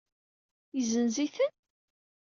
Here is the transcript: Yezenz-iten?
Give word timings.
Yezenz-iten? 0.75 1.51